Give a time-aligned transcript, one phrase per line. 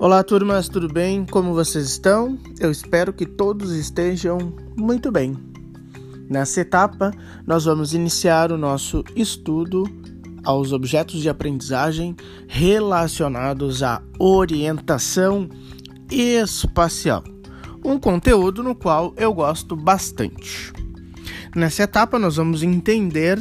[0.00, 1.26] Olá, turmas, tudo bem?
[1.26, 2.38] Como vocês estão?
[2.60, 4.38] Eu espero que todos estejam
[4.76, 5.36] muito bem.
[6.30, 7.10] Nessa etapa,
[7.44, 9.82] nós vamos iniciar o nosso estudo
[10.44, 12.14] aos objetos de aprendizagem
[12.46, 15.48] relacionados à orientação
[16.08, 17.24] espacial,
[17.84, 20.72] um conteúdo no qual eu gosto bastante.
[21.56, 23.36] Nessa etapa, nós vamos entender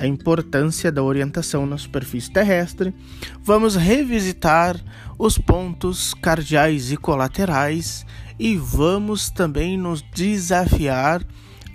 [0.00, 2.94] a importância da orientação na superfície terrestre,
[3.42, 4.80] vamos revisitar
[5.18, 8.06] os pontos cardeais e colaterais
[8.38, 11.22] e vamos também nos desafiar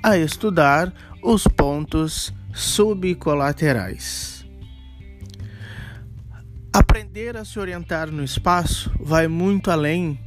[0.01, 0.91] a estudar
[1.23, 4.43] os pontos subcolaterais.
[6.73, 10.19] Aprender a se orientar no espaço vai muito além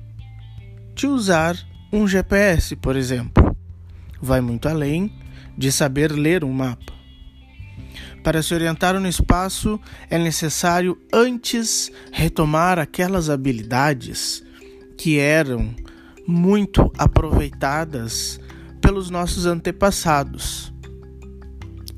[0.95, 1.57] de usar
[1.93, 3.57] um GPS, por exemplo.
[4.23, 5.13] Vai muito além
[5.57, 6.98] de saber ler um mapa.
[8.23, 14.43] Para se orientar no espaço, é necessário antes retomar aquelas habilidades
[14.97, 15.75] que eram
[16.27, 18.41] muito aproveitadas
[18.81, 20.73] pelos nossos antepassados.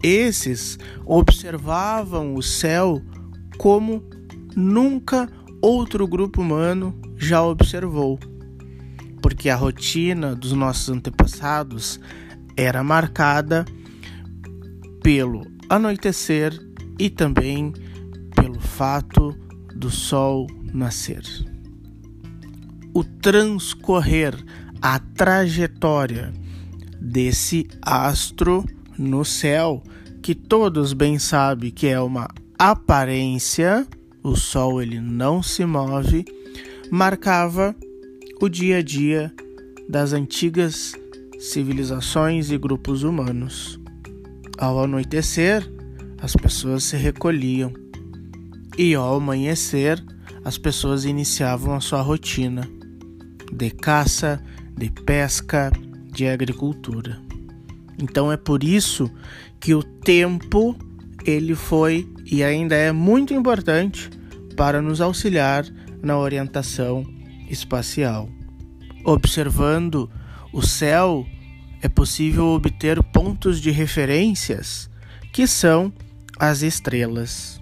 [0.02, 3.02] Esses observavam o céu
[3.58, 4.02] como
[4.56, 5.28] nunca
[5.60, 8.18] outro grupo humano já observou,
[9.20, 12.00] porque a rotina dos nossos antepassados
[12.56, 13.64] era marcada
[15.02, 16.52] pelo anoitecer
[16.98, 17.72] e também
[18.34, 19.34] pelo fato
[19.74, 21.22] do sol nascer.
[22.92, 24.34] O transcorrer,
[24.82, 26.34] a trajetória
[27.00, 28.66] desse astro
[28.98, 29.82] no céu,
[30.20, 33.86] que todos bem sabem que é uma aparência,
[34.22, 36.24] o sol ele não se move,
[36.90, 37.74] marcava
[38.42, 39.32] o dia a dia
[39.88, 40.94] das antigas
[41.38, 43.79] civilizações e grupos humanos.
[44.58, 45.66] Ao anoitecer,
[46.20, 47.72] as pessoas se recolhiam,
[48.76, 50.02] e ao amanhecer,
[50.44, 52.68] as pessoas iniciavam a sua rotina
[53.52, 54.42] de caça,
[54.76, 55.70] de pesca,
[56.12, 57.20] de agricultura.
[58.00, 59.10] Então é por isso
[59.58, 60.76] que o tempo
[61.24, 64.08] ele foi e ainda é muito importante
[64.56, 65.66] para nos auxiliar
[66.02, 67.04] na orientação
[67.48, 68.28] espacial.
[69.04, 70.10] Observando
[70.52, 71.26] o céu
[71.82, 74.90] é possível obter pontos de referências
[75.32, 75.92] que são
[76.38, 77.60] as estrelas.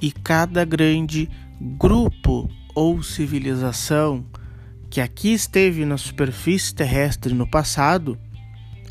[0.00, 1.28] E cada grande
[1.60, 4.24] grupo ou civilização
[4.90, 8.18] que aqui esteve na superfície terrestre no passado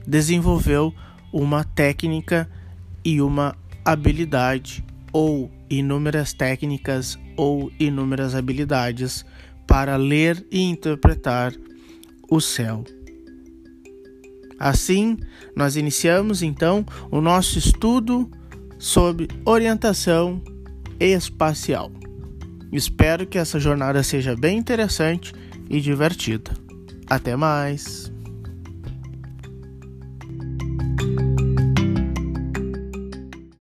[0.06, 0.94] desenvolveu
[1.32, 2.50] uma técnica
[3.06, 3.56] e uma
[3.86, 9.26] habilidade, ou inúmeras técnicas ou inúmeras habilidades
[9.68, 11.54] para ler e interpretar
[12.30, 12.84] o céu.
[14.64, 15.18] Assim,
[15.54, 18.32] nós iniciamos então o nosso estudo
[18.80, 20.42] sobre orientação
[20.98, 21.92] espacial.
[22.72, 25.34] Espero que essa jornada seja bem interessante
[25.70, 26.52] e divertida.
[27.10, 28.13] Até mais!